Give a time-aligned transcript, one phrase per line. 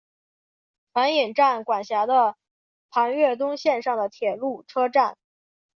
[0.95, 2.35] 船引站管辖的
[2.89, 5.15] 磐越东线上的铁路车站。